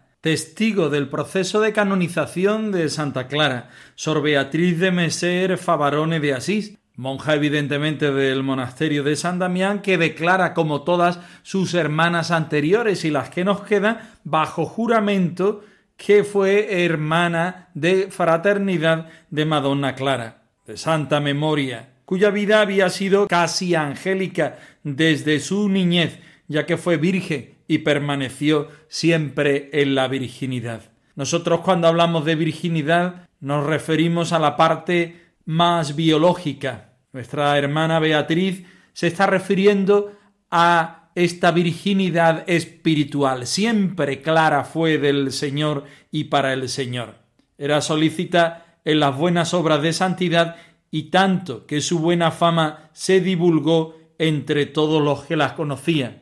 testigo 0.21 0.89
del 0.89 1.09
proceso 1.09 1.59
de 1.61 1.73
canonización 1.73 2.71
de 2.71 2.89
Santa 2.89 3.27
Clara, 3.27 3.69
Sor 3.95 4.21
Beatriz 4.21 4.79
de 4.79 4.91
Meser 4.91 5.57
Favarone 5.57 6.19
de 6.19 6.33
Asís, 6.33 6.77
monja 6.95 7.33
evidentemente 7.33 8.11
del 8.11 8.43
monasterio 8.43 9.03
de 9.03 9.15
San 9.15 9.39
Damián, 9.39 9.81
que 9.81 9.97
declara 9.97 10.53
como 10.53 10.83
todas 10.83 11.19
sus 11.41 11.73
hermanas 11.73 12.29
anteriores 12.29 13.03
y 13.03 13.09
las 13.09 13.31
que 13.31 13.43
nos 13.43 13.61
quedan 13.61 13.99
bajo 14.23 14.65
juramento 14.65 15.63
que 15.97 16.23
fue 16.23 16.83
hermana 16.85 17.69
de 17.73 18.09
fraternidad 18.11 19.07
de 19.31 19.45
Madonna 19.45 19.95
Clara 19.95 20.43
de 20.67 20.77
santa 20.77 21.19
memoria, 21.19 21.89
cuya 22.05 22.29
vida 22.29 22.61
había 22.61 22.89
sido 22.89 23.27
casi 23.27 23.73
angélica 23.73 24.59
desde 24.83 25.39
su 25.39 25.67
niñez, 25.69 26.19
ya 26.47 26.67
que 26.67 26.77
fue 26.77 26.97
virgen 26.97 27.55
y 27.71 27.77
permaneció 27.77 28.67
siempre 28.89 29.69
en 29.71 29.95
la 29.95 30.09
virginidad. 30.09 30.91
Nosotros 31.15 31.61
cuando 31.61 31.87
hablamos 31.87 32.25
de 32.25 32.35
virginidad 32.35 33.29
nos 33.39 33.65
referimos 33.65 34.33
a 34.33 34.39
la 34.39 34.57
parte 34.57 35.35
más 35.45 35.95
biológica. 35.95 36.95
Nuestra 37.13 37.57
hermana 37.57 37.99
Beatriz 37.99 38.65
se 38.91 39.07
está 39.07 39.25
refiriendo 39.25 40.11
a 40.49 41.11
esta 41.15 41.51
virginidad 41.51 42.43
espiritual. 42.45 43.47
Siempre 43.47 44.21
clara 44.21 44.65
fue 44.65 44.97
del 44.97 45.31
Señor 45.31 45.85
y 46.11 46.25
para 46.25 46.51
el 46.51 46.67
Señor. 46.67 47.15
Era 47.57 47.79
solícita 47.79 48.79
en 48.83 48.99
las 48.99 49.15
buenas 49.15 49.53
obras 49.53 49.81
de 49.81 49.93
santidad 49.93 50.57
y 50.91 51.03
tanto 51.03 51.65
que 51.65 51.79
su 51.79 51.99
buena 51.99 52.31
fama 52.31 52.89
se 52.91 53.21
divulgó 53.21 53.95
entre 54.17 54.65
todos 54.65 55.01
los 55.01 55.23
que 55.23 55.37
las 55.37 55.53
conocían. 55.53 56.19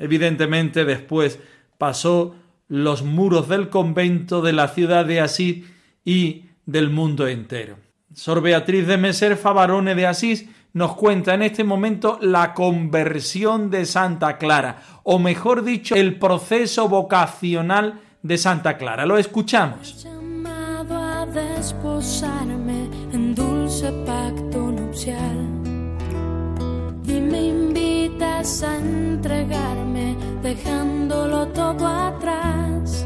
Evidentemente 0.00 0.84
después 0.84 1.38
pasó 1.78 2.34
los 2.66 3.04
muros 3.04 3.48
del 3.48 3.68
convento 3.68 4.42
de 4.42 4.52
la 4.52 4.66
ciudad 4.66 5.04
de 5.04 5.20
Asís 5.20 5.64
y 6.04 6.46
del 6.66 6.90
mundo 6.90 7.28
entero. 7.28 7.76
Sor 8.12 8.42
Beatriz 8.42 8.88
de 8.88 8.96
Meser 8.96 9.36
Favarone 9.36 9.94
de 9.94 10.08
Asís 10.08 10.46
nos 10.72 10.96
cuenta 10.96 11.34
en 11.34 11.42
este 11.42 11.62
momento 11.62 12.18
la 12.20 12.54
conversión 12.54 13.70
de 13.70 13.86
Santa 13.86 14.38
Clara, 14.38 14.82
o 15.04 15.20
mejor 15.20 15.62
dicho, 15.62 15.94
el 15.94 16.18
proceso 16.18 16.88
vocacional 16.88 18.00
de 18.22 18.38
Santa 18.38 18.76
Clara. 18.76 19.06
Lo 19.06 19.18
escuchamos 19.18 20.06
desposarme 21.32 22.88
en 23.12 23.34
dulce 23.34 23.92
pacto 24.04 24.70
nupcial. 24.70 25.60
A 28.40 28.78
entregarme 28.78 30.16
dejándolo 30.42 31.48
todo 31.48 31.86
atrás. 31.86 33.04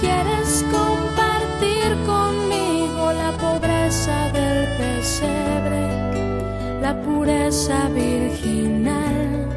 Quieres 0.00 0.62
compartir 0.70 1.96
conmigo 2.04 3.10
la 3.10 3.32
pobreza 3.40 4.30
del 4.32 4.68
pesebre, 4.76 5.88
la 6.82 7.00
pureza 7.00 7.88
virginal 7.88 9.48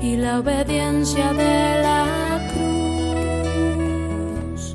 y 0.00 0.16
la 0.16 0.40
obediencia 0.40 1.34
de 1.34 1.82
la 1.82 2.48
cruz. 4.54 4.74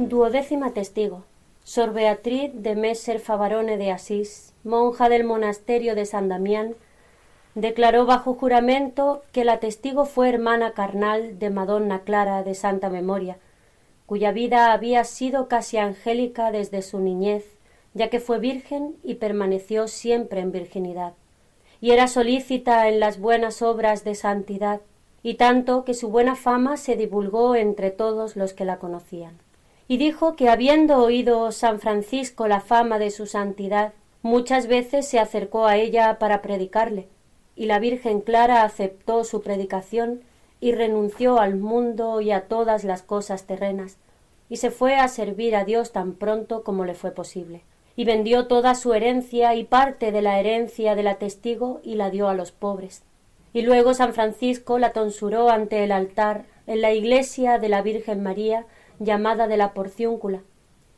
Duodécima 0.00 0.72
testigo. 0.72 1.22
Sor 1.62 1.92
Beatriz 1.92 2.50
de 2.52 2.74
Messer 2.74 3.20
Favarone 3.20 3.76
de 3.76 3.92
Asís, 3.92 4.52
monja 4.64 5.08
del 5.08 5.22
monasterio 5.22 5.94
de 5.94 6.06
San 6.06 6.28
Damián, 6.28 6.74
declaró 7.54 8.06
bajo 8.06 8.34
juramento 8.34 9.22
que 9.32 9.44
la 9.44 9.60
testigo 9.60 10.04
fue 10.04 10.28
hermana 10.28 10.72
carnal 10.72 11.38
de 11.38 11.50
Madonna 11.50 12.00
Clara 12.00 12.42
de 12.42 12.54
Santa 12.54 12.88
Memoria, 12.88 13.38
cuya 14.06 14.32
vida 14.32 14.72
había 14.72 15.04
sido 15.04 15.48
casi 15.48 15.76
angélica 15.76 16.50
desde 16.50 16.82
su 16.82 16.98
niñez, 16.98 17.44
ya 17.94 18.08
que 18.08 18.20
fue 18.20 18.38
virgen 18.38 18.96
y 19.02 19.14
permaneció 19.14 19.86
siempre 19.86 20.40
en 20.40 20.52
virginidad, 20.52 21.12
y 21.80 21.90
era 21.90 22.08
solícita 22.08 22.88
en 22.88 23.00
las 23.00 23.18
buenas 23.18 23.60
obras 23.60 24.04
de 24.04 24.14
santidad, 24.14 24.80
y 25.22 25.34
tanto 25.34 25.84
que 25.84 25.94
su 25.94 26.08
buena 26.08 26.34
fama 26.34 26.76
se 26.76 26.96
divulgó 26.96 27.54
entre 27.54 27.90
todos 27.90 28.34
los 28.34 28.54
que 28.54 28.64
la 28.64 28.78
conocían. 28.78 29.38
Y 29.88 29.98
dijo 29.98 30.36
que 30.36 30.48
habiendo 30.48 30.98
oído 30.98 31.52
San 31.52 31.80
Francisco 31.80 32.48
la 32.48 32.60
fama 32.60 32.98
de 32.98 33.10
su 33.10 33.26
santidad, 33.26 33.92
muchas 34.22 34.66
veces 34.66 35.06
se 35.06 35.18
acercó 35.18 35.66
a 35.66 35.76
ella 35.76 36.18
para 36.18 36.40
predicarle, 36.40 37.08
y 37.56 37.66
la 37.66 37.78
Virgen 37.78 38.20
Clara 38.20 38.62
aceptó 38.62 39.24
su 39.24 39.42
predicación 39.42 40.22
y 40.60 40.72
renunció 40.72 41.38
al 41.38 41.56
mundo 41.56 42.20
y 42.20 42.30
a 42.30 42.42
todas 42.42 42.84
las 42.84 43.02
cosas 43.02 43.46
terrenas, 43.46 43.98
y 44.48 44.56
se 44.56 44.70
fue 44.70 44.96
a 44.96 45.08
servir 45.08 45.56
a 45.56 45.64
Dios 45.64 45.92
tan 45.92 46.12
pronto 46.12 46.62
como 46.62 46.84
le 46.84 46.94
fue 46.94 47.10
posible. 47.10 47.62
Y 47.96 48.04
vendió 48.04 48.46
toda 48.46 48.74
su 48.74 48.94
herencia 48.94 49.54
y 49.54 49.64
parte 49.64 50.12
de 50.12 50.22
la 50.22 50.40
herencia 50.40 50.94
de 50.94 51.02
la 51.02 51.16
testigo 51.16 51.80
y 51.82 51.96
la 51.96 52.10
dio 52.10 52.28
a 52.28 52.34
los 52.34 52.52
pobres. 52.52 53.02
Y 53.52 53.62
luego 53.62 53.92
San 53.92 54.14
Francisco 54.14 54.78
la 54.78 54.92
tonsuró 54.92 55.50
ante 55.50 55.84
el 55.84 55.92
altar 55.92 56.44
en 56.66 56.80
la 56.80 56.92
iglesia 56.92 57.58
de 57.58 57.68
la 57.68 57.82
Virgen 57.82 58.22
María 58.22 58.64
llamada 58.98 59.46
de 59.46 59.56
la 59.56 59.74
Porciúncula, 59.74 60.42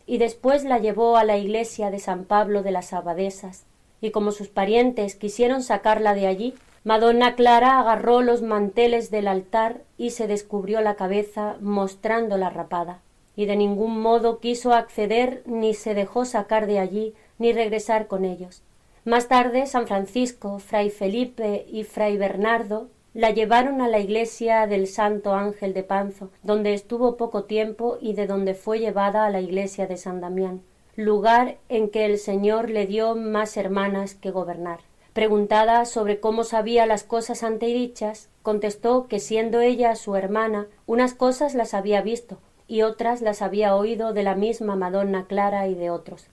y 0.07 0.19
después 0.19 0.65
la 0.65 0.79
llevó 0.79 1.17
a 1.17 1.25
la 1.25 1.39
iglesia 1.39 1.91
de 1.91 1.99
San 1.99 2.25
Pablo 2.25 2.63
de 2.63 2.71
las 2.71 2.93
Abadesas, 2.93 3.65
y 4.05 4.11
como 4.11 4.33
sus 4.33 4.49
parientes 4.49 5.15
quisieron 5.15 5.63
sacarla 5.63 6.15
de 6.15 6.27
allí, 6.27 6.55
Madonna 6.85 7.35
Clara 7.35 7.81
agarró 7.81 8.21
los 8.21 8.43
manteles 8.43 9.11
del 9.11 9.29
altar 9.29 9.81
y 9.97 10.11
se 10.11 10.27
descubrió 10.27 10.83
la 10.83 10.97
cabeza 10.97 11.57
mostrando 11.61 12.37
la 12.37 12.51
rapada, 12.51 13.01
y 13.35 13.47
de 13.47 13.57
ningún 13.57 14.01
modo 14.01 14.41
quiso 14.41 14.75
acceder 14.75 15.43
ni 15.47 15.73
se 15.73 15.95
dejó 15.95 16.27
sacar 16.27 16.67
de 16.67 16.79
allí 16.79 17.15
ni 17.39 17.53
regresar 17.55 18.07
con 18.07 18.27
ellos. 18.27 18.63
Más 19.07 19.29
tarde 19.29 19.67
San 19.67 19.87
Francisco, 19.87 20.59
Fray 20.59 20.91
Felipe 20.91 21.65
y 21.71 21.85
Fray 21.85 22.19
Bernardo 22.19 22.89
la 23.15 23.31
llevaron 23.31 23.81
a 23.81 23.89
la 23.89 24.01
iglesia 24.01 24.67
del 24.67 24.87
Santo 24.87 25.35
Ángel 25.35 25.73
de 25.73 25.83
Panzo, 25.83 26.31
donde 26.43 26.75
estuvo 26.75 27.17
poco 27.17 27.45
tiempo 27.45 27.97
y 28.01 28.13
de 28.13 28.27
donde 28.27 28.55
fue 28.55 28.81
llevada 28.81 29.25
a 29.25 29.31
la 29.31 29.41
iglesia 29.41 29.87
de 29.87 29.97
San 29.97 30.21
Damián, 30.21 30.63
lugar 30.97 31.59
en 31.69 31.89
que 31.89 32.07
el 32.07 32.19
Señor 32.19 32.71
le 32.71 32.87
dio 32.87 33.15
más 33.15 33.57
hermanas 33.57 34.15
que 34.15 34.31
gobernar. 34.31 34.81
Preguntada 35.13 35.85
sobre 35.85 36.19
cómo 36.19 36.43
sabía 36.43 36.87
las 36.87 37.05
cosas 37.05 37.43
antedichas, 37.43 38.29
contestó 38.43 39.07
que 39.07 39.21
siendo 39.21 39.61
ella 39.61 39.95
su 39.95 40.17
hermana, 40.17 40.67
unas 40.87 41.15
cosas 41.15 41.55
las 41.55 41.73
había 41.73 42.03
visto 42.03 42.39
y 42.67 42.83
otras 42.83 43.23
las 43.23 43.41
había 43.41 43.77
oído 43.77 44.13
de 44.13 44.25
la 44.25 44.35
misma 44.35 44.75
Madonna 44.75 45.27
Clara 45.27 45.69
y 45.69 45.75
de 45.75 45.91
otros. 45.91 46.27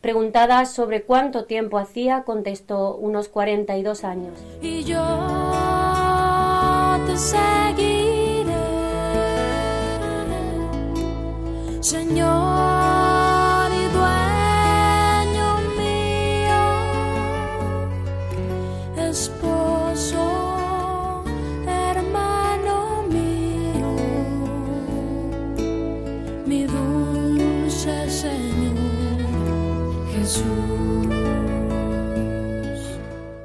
Preguntada 0.00 0.64
sobre 0.66 1.02
cuánto 1.02 1.44
tiempo 1.46 1.78
hacía, 1.78 2.22
contestó 2.24 2.94
unos 2.96 3.28
cuarenta 3.28 3.76
y 3.76 3.82
dos 3.82 4.04
años. 4.04 4.38
Y 4.60 4.84
yo 4.84 5.02
te 7.06 7.16
seguiré, 7.16 8.44
Señor 11.80 12.67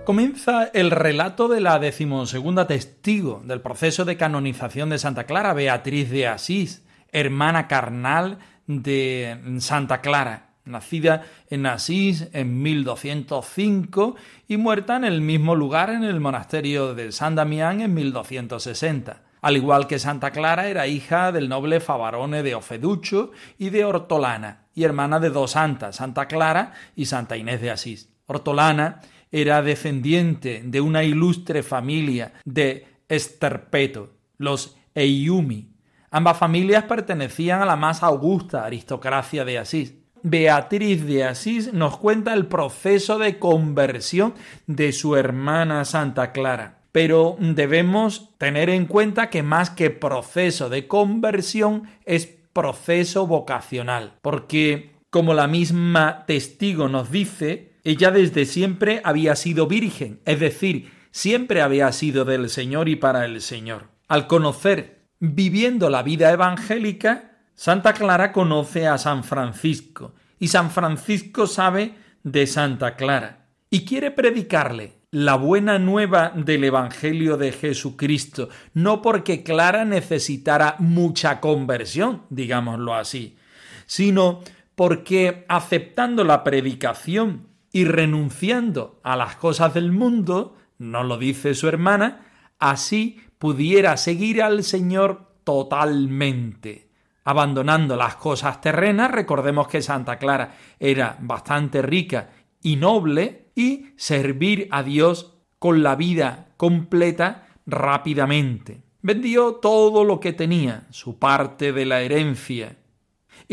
Comienza 0.06 0.66
el 0.66 0.92
relato 0.92 1.48
de 1.48 1.62
la 1.62 1.80
decimosegunda 1.80 2.68
testigo 2.68 3.42
del 3.46 3.62
proceso 3.62 4.04
de 4.04 4.18
canonización 4.18 4.90
de 4.90 5.00
Santa 5.00 5.24
Clara, 5.24 5.54
Beatriz 5.54 6.10
de 6.12 6.28
Asís, 6.28 6.86
hermana 7.14 7.70
carnal 7.70 8.40
de 8.68 9.40
Santa 9.60 10.02
Clara, 10.02 10.50
nacida 10.66 11.24
en 11.50 11.66
Asís 11.66 12.28
en 12.34 12.62
1205 12.62 14.18
y 14.50 14.58
muerta 14.58 14.98
en 14.98 15.06
el 15.06 15.22
mismo 15.22 15.56
lugar 15.56 15.90
en 15.90 16.04
el 16.04 16.20
monasterio 16.20 16.94
de 16.96 17.14
San 17.14 17.36
Damián 17.36 17.80
en 17.80 17.94
1260. 17.94 19.22
Al 19.42 19.56
igual 19.56 19.88
que 19.88 20.00
Santa 20.00 20.32
Clara, 20.32 20.68
era 20.68 20.86
hija 20.86 21.32
del 21.32 21.48
noble 21.48 21.80
Favarone 21.80 22.44
de 22.44 22.56
Ofeducho 22.56 23.32
y 23.58 23.70
de 23.70 23.86
Hortolana, 23.86 24.66
y 24.76 24.84
hermana 24.84 25.22
de 25.22 25.30
dos 25.30 25.52
santas, 25.52 25.96
Santa 25.96 26.28
Clara 26.28 26.74
y 26.94 27.06
Santa 27.06 27.38
Inés 27.38 27.62
de 27.62 27.72
Asís. 27.72 28.10
Hortolana 28.26 29.02
era 29.34 29.64
descendiente 29.64 30.62
de 30.64 30.80
una 30.80 31.04
ilustre 31.04 31.64
familia 31.64 32.34
de 32.46 32.86
Esterpeto, 33.10 34.12
los 34.38 34.78
Eiumi. 34.94 35.72
Ambas 36.12 36.38
familias 36.38 36.84
pertenecían 36.84 37.64
a 37.64 37.66
la 37.66 37.76
más 37.76 38.04
augusta 38.04 38.64
aristocracia 38.64 39.44
de 39.44 39.58
Asís. 39.58 39.96
Beatriz 40.22 41.04
de 41.06 41.24
Asís 41.24 41.74
nos 41.74 41.98
cuenta 41.98 42.36
el 42.36 42.46
proceso 42.46 43.18
de 43.18 43.40
conversión 43.40 44.36
de 44.68 44.92
su 44.92 45.16
hermana 45.16 45.84
Santa 45.84 46.32
Clara. 46.32 46.82
Pero 46.92 47.36
debemos 47.40 48.38
tener 48.38 48.70
en 48.70 48.86
cuenta 48.86 49.32
que 49.32 49.42
más 49.42 49.72
que 49.72 49.90
proceso 49.90 50.70
de 50.70 50.88
conversión 50.88 51.90
es 52.06 52.28
proceso 52.28 53.26
vocacional, 53.26 54.14
porque 54.22 54.92
como 55.10 55.34
la 55.34 55.48
misma 55.48 56.24
testigo 56.28 56.88
nos 56.88 57.10
dice, 57.10 57.73
ella 57.84 58.12
desde 58.12 58.46
siempre 58.46 59.02
había 59.04 59.36
sido 59.36 59.68
virgen, 59.68 60.22
es 60.26 60.40
decir, 60.40 60.92
siempre 61.12 61.62
había 61.62 61.92
sido 61.92 62.26
del 62.26 62.50
Señor 62.50 62.90
y 62.90 62.96
para 62.96 63.26
el 63.26 63.42
Señor. 63.42 63.90
Al 64.08 64.28
conocer, 64.28 65.08
viviendo 65.20 65.90
la 65.90 66.04
vida 66.04 66.32
evangélica, 66.32 67.38
Santa 67.56 67.94
Clara 67.94 68.32
conoce 68.32 68.88
a 68.88 68.98
San 68.98 69.24
Francisco 69.24 70.14
y 70.40 70.48
San 70.48 70.72
Francisco 70.72 71.46
sabe 71.46 71.96
de 72.24 72.48
Santa 72.48 72.96
Clara 72.96 73.48
y 73.70 73.86
quiere 73.86 74.12
predicarle 74.12 75.04
la 75.12 75.36
buena 75.36 75.78
nueva 75.78 76.32
del 76.36 76.64
Evangelio 76.64 77.38
de 77.38 77.52
Jesucristo, 77.52 78.50
no 78.74 79.02
porque 79.04 79.44
Clara 79.44 79.86
necesitara 79.86 80.76
mucha 80.80 81.40
conversión, 81.40 82.24
digámoslo 82.32 82.96
así, 82.96 83.38
sino 83.86 84.42
porque 84.74 85.46
aceptando 85.48 86.24
la 86.24 86.44
predicación 86.44 87.53
y 87.74 87.86
renunciando 87.86 89.02
a 89.04 89.18
las 89.18 89.36
cosas 89.36 89.74
del 89.74 89.92
mundo, 89.92 90.56
no 90.78 91.04
lo 91.04 91.18
dice 91.18 91.56
su 91.56 91.68
hermana, 91.68 92.28
así 92.60 93.20
pudiera 93.40 93.98
seguir 93.98 94.42
al 94.44 94.64
Señor 94.64 95.34
totalmente. 95.44 96.92
Abandonando 97.26 97.96
las 97.96 98.16
cosas 98.16 98.62
terrenas, 98.62 99.12
recordemos 99.12 99.68
que 99.68 99.82
Santa 99.82 100.18
Clara 100.18 100.56
era 100.80 101.18
bastante 101.20 101.82
rica 101.82 102.30
y 102.62 102.76
noble, 102.76 103.52
y 103.56 103.88
servir 103.98 104.68
a 104.72 104.84
Dios 104.84 105.34
con 105.60 105.84
la 105.84 105.96
vida 105.96 106.54
completa 106.58 107.48
rápidamente. 107.66 108.84
Vendió 109.02 109.56
todo 109.56 110.04
lo 110.04 110.20
que 110.20 110.34
tenía, 110.34 110.88
su 110.92 111.20
parte 111.20 111.74
de 111.74 111.86
la 111.86 112.02
herencia, 112.02 112.78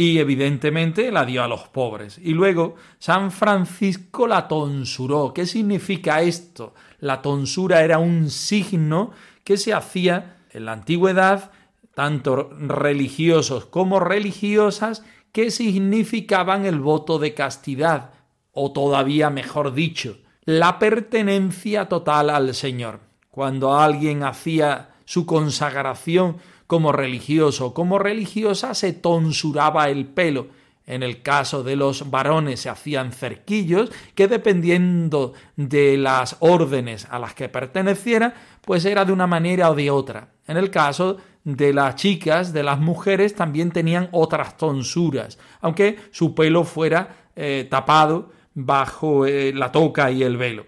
y 0.01 0.19
evidentemente 0.19 1.13
la 1.13 1.27
dio 1.27 1.45
a 1.45 1.47
los 1.47 1.69
pobres. 1.69 2.17
Y 2.17 2.33
luego 2.33 2.77
San 2.99 3.31
Francisco 3.31 4.27
la 4.27 4.49
tonsuró. 4.49 5.35
¿Qué 5.35 5.45
significa 5.45 6.23
esto? 6.23 6.73
La 7.01 7.21
tonsura 7.21 7.85
era 7.85 7.99
un 7.99 8.31
signo 8.31 9.11
que 9.45 9.59
se 9.59 9.75
hacía 9.75 10.39
en 10.53 10.65
la 10.65 10.73
antigüedad, 10.73 11.51
tanto 11.93 12.49
religiosos 12.49 13.67
como 13.67 14.01
religiosas, 14.01 15.05
que 15.33 15.51
significaban 15.51 16.65
el 16.65 16.81
voto 16.81 17.19
de 17.19 17.35
castidad, 17.35 18.13
o 18.53 18.73
todavía 18.73 19.29
mejor 19.29 19.75
dicho, 19.75 20.17
la 20.47 20.79
pertenencia 20.79 21.91
total 21.91 22.31
al 22.31 22.55
Señor. 22.55 23.01
Cuando 23.31 23.79
alguien 23.79 24.23
hacía 24.23 24.95
su 25.05 25.27
consagración 25.27 26.39
como 26.71 26.93
religioso 26.93 27.67
o 27.67 27.75
como 27.75 27.99
religiosa, 27.99 28.75
se 28.75 28.93
tonsuraba 28.93 29.89
el 29.89 30.07
pelo. 30.07 30.47
En 30.87 31.03
el 31.03 31.21
caso 31.21 31.65
de 31.65 31.75
los 31.75 32.13
varones 32.13 32.61
se 32.61 32.69
hacían 32.69 33.11
cerquillos 33.11 33.91
que 34.15 34.29
dependiendo 34.29 35.33
de 35.57 35.97
las 35.97 36.37
órdenes 36.39 37.09
a 37.11 37.19
las 37.19 37.35
que 37.35 37.49
perteneciera, 37.49 38.35
pues 38.61 38.85
era 38.85 39.05
de 39.05 39.11
una 39.11 39.27
manera 39.27 39.69
o 39.69 39.75
de 39.75 39.91
otra. 39.91 40.29
En 40.47 40.57
el 40.59 40.71
caso 40.71 41.17
de 41.43 41.73
las 41.73 41.97
chicas, 41.97 42.53
de 42.53 42.63
las 42.63 42.79
mujeres, 42.79 43.35
también 43.35 43.73
tenían 43.73 44.09
otras 44.13 44.57
tonsuras, 44.57 45.41
aunque 45.61 45.99
su 46.13 46.37
pelo 46.37 46.63
fuera 46.63 47.31
eh, 47.35 47.67
tapado 47.69 48.31
bajo 48.55 49.27
eh, 49.27 49.53
la 49.53 49.73
toca 49.73 50.13
y 50.13 50.23
el 50.23 50.37
velo. 50.37 50.67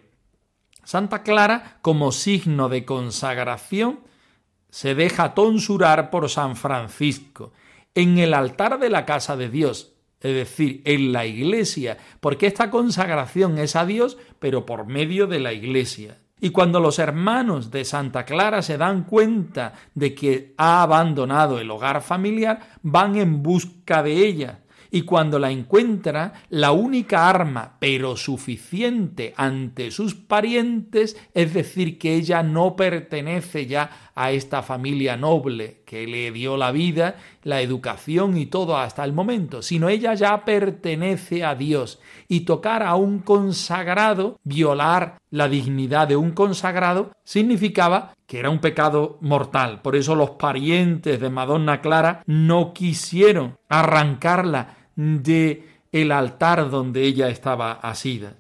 Santa 0.82 1.22
Clara, 1.22 1.78
como 1.80 2.10
signo 2.10 2.68
de 2.68 2.84
consagración, 2.84 4.00
se 4.72 4.94
deja 4.94 5.34
tonsurar 5.34 6.08
por 6.08 6.30
San 6.30 6.56
Francisco 6.56 7.52
en 7.94 8.16
el 8.16 8.32
altar 8.32 8.80
de 8.80 8.88
la 8.88 9.04
casa 9.04 9.36
de 9.36 9.50
Dios, 9.50 9.92
es 10.18 10.34
decir, 10.34 10.80
en 10.86 11.12
la 11.12 11.26
iglesia, 11.26 11.98
porque 12.20 12.46
esta 12.46 12.70
consagración 12.70 13.58
es 13.58 13.76
a 13.76 13.84
Dios, 13.84 14.16
pero 14.38 14.64
por 14.64 14.86
medio 14.86 15.26
de 15.26 15.40
la 15.40 15.52
iglesia. 15.52 16.16
Y 16.40 16.50
cuando 16.50 16.80
los 16.80 16.98
hermanos 16.98 17.70
de 17.70 17.84
Santa 17.84 18.24
Clara 18.24 18.62
se 18.62 18.78
dan 18.78 19.04
cuenta 19.04 19.74
de 19.94 20.14
que 20.14 20.54
ha 20.56 20.82
abandonado 20.82 21.60
el 21.60 21.70
hogar 21.70 22.00
familiar, 22.00 22.78
van 22.80 23.16
en 23.16 23.42
busca 23.42 24.02
de 24.02 24.26
ella 24.26 24.62
y 24.94 25.02
cuando 25.02 25.38
la 25.38 25.50
encuentra, 25.50 26.34
la 26.50 26.72
única 26.72 27.26
arma, 27.26 27.78
pero 27.80 28.14
suficiente 28.14 29.32
ante 29.38 29.90
sus 29.90 30.14
parientes, 30.14 31.16
es 31.32 31.54
decir, 31.54 31.98
que 31.98 32.14
ella 32.14 32.42
no 32.42 32.76
pertenece 32.76 33.66
ya 33.66 34.11
a 34.14 34.30
esta 34.30 34.62
familia 34.62 35.16
noble 35.16 35.82
que 35.86 36.06
le 36.06 36.30
dio 36.32 36.56
la 36.56 36.70
vida, 36.70 37.16
la 37.42 37.60
educación 37.60 38.36
y 38.36 38.46
todo 38.46 38.76
hasta 38.76 39.04
el 39.04 39.12
momento, 39.12 39.62
sino 39.62 39.88
ella 39.88 40.14
ya 40.14 40.44
pertenece 40.44 41.44
a 41.44 41.54
Dios. 41.54 42.00
Y 42.28 42.40
tocar 42.40 42.82
a 42.82 42.94
un 42.94 43.20
consagrado, 43.20 44.38
violar 44.44 45.18
la 45.30 45.48
dignidad 45.48 46.08
de 46.08 46.16
un 46.16 46.32
consagrado, 46.32 47.12
significaba 47.24 48.14
que 48.26 48.38
era 48.38 48.50
un 48.50 48.60
pecado 48.60 49.18
mortal. 49.20 49.82
Por 49.82 49.96
eso 49.96 50.14
los 50.14 50.30
parientes 50.30 51.20
de 51.20 51.30
Madonna 51.30 51.80
Clara 51.80 52.22
no 52.26 52.72
quisieron 52.72 53.58
arrancarla 53.68 54.76
de 54.96 55.68
el 55.90 56.12
altar 56.12 56.70
donde 56.70 57.02
ella 57.02 57.28
estaba 57.28 57.72
asida. 57.72 58.34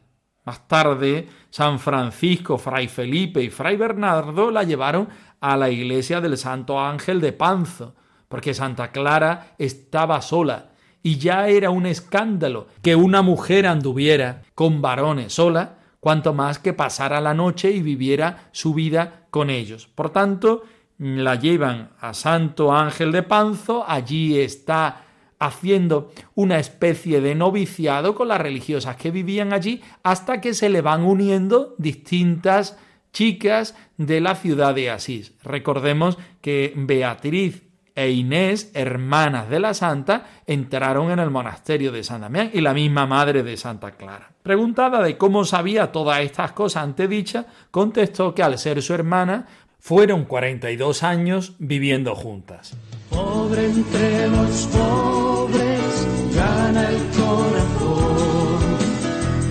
Más 0.44 0.66
tarde, 0.66 1.28
San 1.50 1.78
Francisco, 1.78 2.58
Fray 2.58 2.88
Felipe 2.88 3.42
y 3.42 3.50
Fray 3.50 3.76
Bernardo 3.76 4.50
la 4.50 4.64
llevaron 4.64 5.08
a 5.42 5.56
la 5.56 5.68
iglesia 5.70 6.20
del 6.20 6.38
Santo 6.38 6.80
Ángel 6.80 7.20
de 7.20 7.32
Panzo, 7.32 7.94
porque 8.28 8.54
Santa 8.54 8.92
Clara 8.92 9.54
estaba 9.58 10.22
sola 10.22 10.70
y 11.02 11.18
ya 11.18 11.48
era 11.48 11.70
un 11.70 11.84
escándalo 11.84 12.68
que 12.80 12.94
una 12.94 13.22
mujer 13.22 13.66
anduviera 13.66 14.42
con 14.54 14.80
varones 14.80 15.34
sola, 15.34 15.78
cuanto 15.98 16.32
más 16.32 16.60
que 16.60 16.72
pasara 16.72 17.20
la 17.20 17.34
noche 17.34 17.72
y 17.72 17.82
viviera 17.82 18.50
su 18.52 18.72
vida 18.72 19.26
con 19.30 19.50
ellos. 19.50 19.88
Por 19.88 20.10
tanto, 20.10 20.62
la 20.98 21.34
llevan 21.34 21.90
a 22.00 22.14
Santo 22.14 22.72
Ángel 22.72 23.10
de 23.10 23.24
Panzo, 23.24 23.84
allí 23.86 24.38
está 24.38 25.06
haciendo 25.40 26.12
una 26.36 26.60
especie 26.60 27.20
de 27.20 27.34
noviciado 27.34 28.14
con 28.14 28.28
las 28.28 28.40
religiosas 28.40 28.94
que 28.94 29.10
vivían 29.10 29.52
allí 29.52 29.82
hasta 30.04 30.40
que 30.40 30.54
se 30.54 30.68
le 30.68 30.82
van 30.82 31.02
uniendo 31.02 31.74
distintas 31.78 32.78
chicas 33.12 33.76
de 33.96 34.20
la 34.20 34.34
ciudad 34.34 34.74
de 34.74 34.90
Asís. 34.90 35.32
Recordemos 35.42 36.18
que 36.40 36.72
Beatriz 36.76 37.62
e 37.94 38.10
Inés, 38.10 38.70
hermanas 38.74 39.50
de 39.50 39.60
la 39.60 39.74
santa, 39.74 40.26
entraron 40.46 41.10
en 41.10 41.18
el 41.18 41.30
monasterio 41.30 41.92
de 41.92 42.02
San 42.02 42.22
Damián 42.22 42.50
y 42.52 42.60
la 42.60 42.72
misma 42.72 43.06
madre 43.06 43.42
de 43.42 43.56
Santa 43.56 43.92
Clara. 43.92 44.30
Preguntada 44.42 45.02
de 45.02 45.18
cómo 45.18 45.44
sabía 45.44 45.92
todas 45.92 46.20
estas 46.20 46.52
cosas 46.52 46.84
antedichas, 46.84 47.46
contestó 47.70 48.34
que 48.34 48.42
al 48.42 48.58
ser 48.58 48.82
su 48.82 48.94
hermana, 48.94 49.46
fueron 49.82 50.24
42 50.26 51.02
años 51.02 51.54
viviendo 51.58 52.14
juntas. 52.14 52.76
Pobre 53.10 53.66
entre 53.66 54.28
los 54.28 54.66
pobres, 54.68 56.06
gana 56.36 56.88
el 56.88 56.98
corazón. 57.10 58.62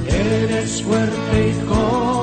Eres 0.07 0.81
fuerte 0.81 1.49
y 1.49 1.67
joven, 1.67 2.20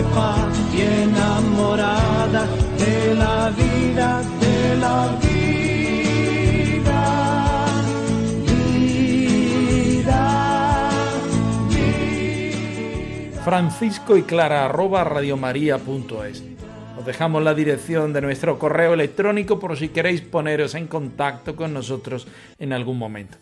de 0.00 0.08
paz 0.14 0.48
y 0.72 0.80
enamorada 0.80 2.46
de 2.78 3.14
la 3.14 3.50
vida, 3.50 4.22
de 4.40 4.76
la 4.76 5.18
vida. 5.20 5.36
vida. 9.98 10.90
Francisco 13.44 14.16
y 14.16 14.22
Clara 14.22 14.64
arroba. 14.64 15.02
Os 16.98 17.06
dejamos 17.06 17.42
la 17.42 17.54
dirección 17.54 18.12
de 18.14 18.20
nuestro 18.22 18.58
correo 18.58 18.94
electrónico 18.94 19.58
por 19.58 19.76
si 19.76 19.88
queréis 19.90 20.22
poneros 20.22 20.74
en 20.74 20.86
contacto 20.86 21.56
con 21.56 21.74
nosotros 21.74 22.26
en 22.58 22.72
algún 22.72 22.96
momento. 22.98 23.36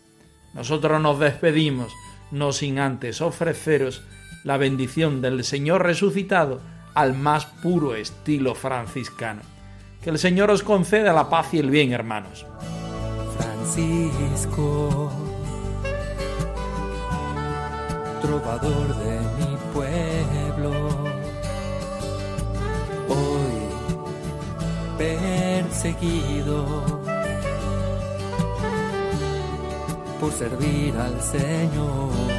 Nosotros 0.53 1.01
nos 1.01 1.19
despedimos, 1.19 1.93
no 2.31 2.51
sin 2.51 2.79
antes 2.79 3.21
ofreceros 3.21 4.01
la 4.43 4.57
bendición 4.57 5.21
del 5.21 5.43
Señor 5.43 5.83
resucitado 5.83 6.59
al 6.93 7.13
más 7.13 7.45
puro 7.45 7.95
estilo 7.95 8.55
franciscano. 8.55 9.41
Que 10.01 10.09
el 10.09 10.19
Señor 10.19 10.49
os 10.49 10.63
conceda 10.63 11.13
la 11.13 11.29
paz 11.29 11.53
y 11.53 11.59
el 11.59 11.69
bien, 11.69 11.91
hermanos. 11.91 12.45
Francisco, 13.37 15.11
trovador 18.21 18.95
de 18.95 19.19
mi 19.37 19.57
pueblo, 19.73 20.89
hoy 23.09 23.59
perseguido 24.97 27.01
por 30.19 30.31
servir 30.31 30.95
al 30.97 31.21
Señor. 31.21 32.38